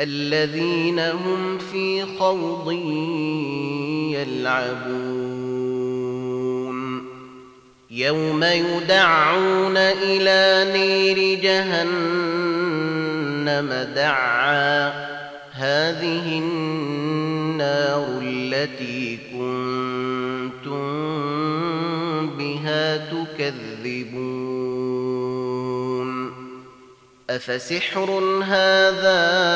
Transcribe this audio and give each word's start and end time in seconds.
الذين 0.00 0.98
هم 0.98 1.58
في 1.58 2.04
خوض 2.18 2.72
يلعبون. 4.12 5.16
يوم 7.90 8.44
يدعون 8.44 9.76
إلى 9.76 10.72
نير 10.72 11.40
جهنم 11.40 11.96
دعا. 13.96 14.88
هذه 15.52 16.38
النار 16.38 18.06
التي 18.22 19.18
كنتم 19.32 20.76
بها 22.38 22.96
تكذبون. 22.96 24.56
أفسحر 27.30 28.10
هذا 28.42 29.55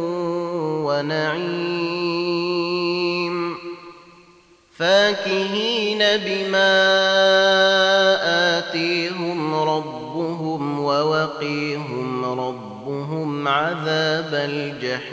ونعيم. 0.91 1.91
فاكهين 4.77 5.97
بما 5.97 6.73
آتيهم 8.57 9.53
ربهم 9.53 10.79
ووقيهم 10.79 12.25
ربهم 12.25 13.47
عذاب 13.47 14.33
الجحيم. 14.33 15.11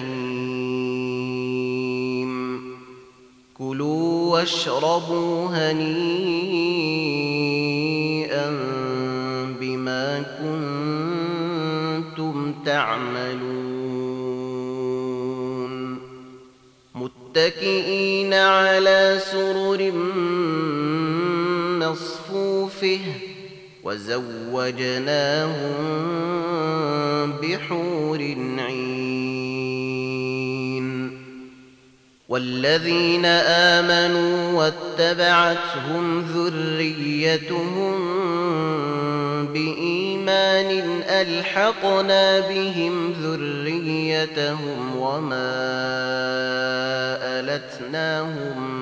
كلوا 3.59 4.33
واشربوا 4.33 5.47
هنيئا 5.47 5.79
بما 9.61 10.23
كنتم 12.19 12.35
تعملون. 12.67 13.48
متكئين 17.39 18.35
على 18.35 19.21
سرر 19.31 19.93
مصفوفة 21.79 22.99
وزوجناهم 23.85 24.23
بحور 27.43 28.19
عين. 28.59 29.29
والذين 32.29 33.25
آمنوا 33.25 34.53
واتبعتهم 34.53 36.21
ذريتهم 36.21 37.97
بإيمان 39.47 39.98
ألحقنا 41.09 42.41
بهم 42.41 43.13
ذريتهم 43.13 44.97
وما 44.97 45.59
ألتناهم 47.23 48.79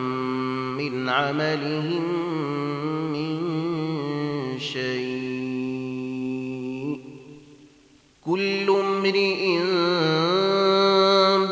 من 0.77 1.09
عملهم 1.09 2.05
من 3.13 3.39
شيء 4.61 5.27
كل 8.27 8.71
امرئ 8.71 9.59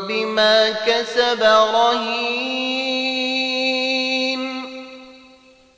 بما 0.07 0.69
كسب 0.71 1.41
رهين 1.43 2.85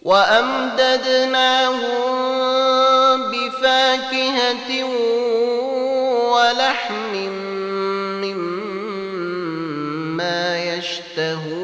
وأمددناهم 0.01 1.47
بفاكهة 4.11 4.85
ولحم 6.33 7.15
مما 8.23 9.57
يشتهون 10.75 11.57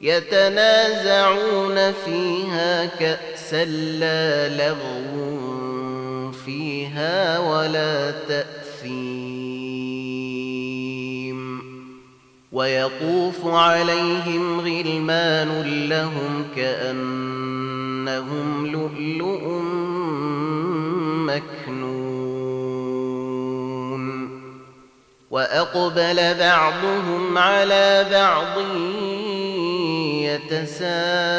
يتنازعون 0.00 1.92
فيها 1.92 2.86
كأسا 2.86 3.64
لا 3.64 4.48
لغو 4.48 6.32
فيها 6.32 7.38
ولا 7.38 8.10
تأثيم 8.28 9.27
ويطوف 12.52 13.46
عليهم 13.46 14.60
غلمان 14.60 15.62
لهم 15.88 16.44
كأنهم 16.56 18.06
لؤلؤ 18.66 19.62
مكنون. 21.28 22.08
وأقبل 25.30 26.34
بعضهم 26.34 27.38
على 27.38 28.06
بعض 28.10 28.58
يتساءلون. 30.22 31.38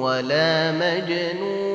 ولا 0.00 0.72
مجنون 0.72 1.72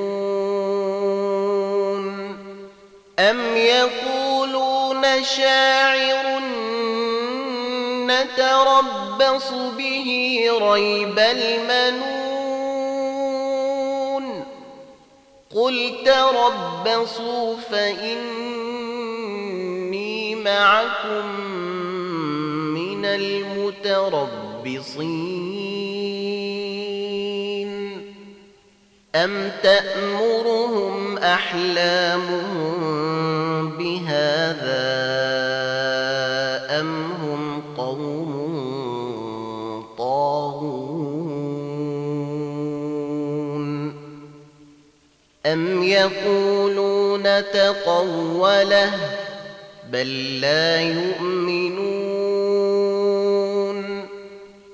أم 3.19 3.57
يقولون 3.57 5.23
شاعر 5.23 6.41
نتربص 8.07 9.51
به 9.77 10.41
ريب 10.61 11.19
المنون. 11.19 12.47
قل 15.55 15.95
تربصوا 16.05 17.55
فإني 17.71 18.65
معكم 20.35 21.41
من 22.73 23.05
المتربصين. 23.05 24.47
أم 29.15 29.51
تأمرهم 29.63 31.17
أحلامهم 31.17 32.77
بهذا؟ 33.77 35.36
أم 45.57 45.83
يقولون 45.83 47.23
تقوله 47.23 48.93
بل 49.91 50.39
لا 50.41 50.81
يؤمنون 50.81 51.97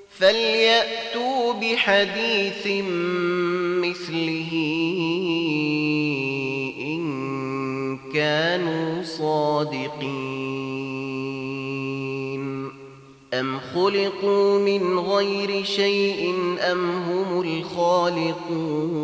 فليأتوا 0.09 1.53
بحديث 1.53 2.67
مثله 3.83 4.51
إن 6.79 7.03
كانوا 8.13 9.03
صادقين 9.03 10.43
أم 13.33 13.59
خلقوا 13.59 14.59
من 14.59 14.99
غير 14.99 15.63
شيء 15.63 16.33
أم 16.71 17.03
هم 17.03 17.41
الخالقون 17.41 19.03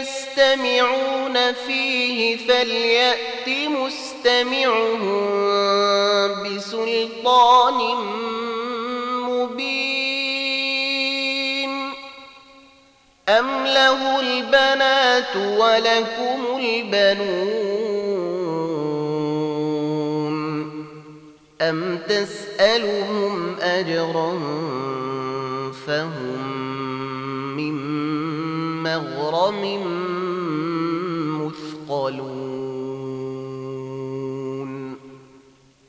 يستمعون 0.00 1.52
فيه 1.52 2.36
فليأت 2.36 3.48
مستمعهم 3.48 5.28
بسلطان 6.44 7.78
مبين. 9.22 9.88
أم 13.28 13.66
له 13.66 14.20
البنات 14.20 15.36
ولكم 15.36 16.60
البنون؟ 16.60 17.78
أم 21.60 21.98
تسألهم 22.08 23.56
أجرا 23.60 24.32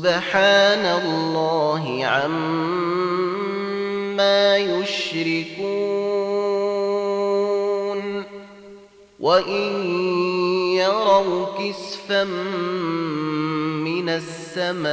سبحان 0.00 0.84
الله 1.04 1.84
عما 2.04 3.16
يشركون 4.56 5.60
وإن 9.20 9.86
يروا 10.76 11.46
كسفا 11.58 12.24
من 13.84 14.08
السماء 14.08 14.90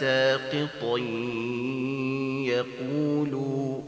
ساقطا 0.00 0.98
يقولوا 2.48 3.80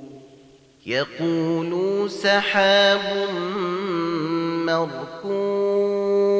يقولوا 0.86 2.08
سحاب 2.08 3.28
مركوم 4.66 6.39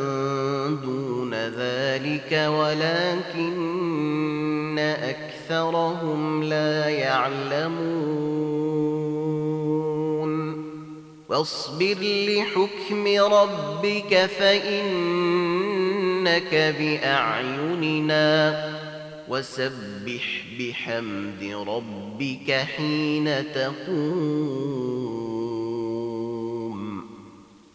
ذلك 1.91 2.31
ولكن 2.49 3.75
أكثرهم 4.79 6.43
لا 6.43 6.89
يعلمون. 6.89 7.81
واصبر 11.29 11.97
لحكم 12.01 13.07
ربك 13.33 14.29
فإنك 14.39 14.75
بأعيننا. 16.79 18.31
وسبح 19.29 20.43
بحمد 20.59 21.43
ربك 21.67 22.51
حين 22.51 23.43
تقوم. 23.53 25.30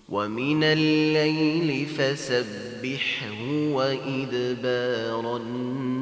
ومن 0.09 0.65
الليل 0.65 1.87
فسبحه 1.87 3.43
وإدبار 3.73 5.37
النار. 5.37 5.96